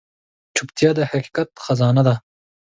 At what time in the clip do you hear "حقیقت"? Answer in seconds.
1.11-1.49